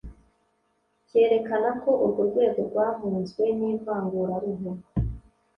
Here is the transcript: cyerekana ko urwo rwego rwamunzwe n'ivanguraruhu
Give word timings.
cyerekana 1.07 1.69
ko 1.81 1.91
urwo 2.03 2.21
rwego 2.29 2.59
rwamunzwe 2.69 3.43
n'ivanguraruhu 3.57 4.69